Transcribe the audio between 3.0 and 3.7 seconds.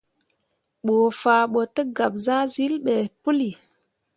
pəli.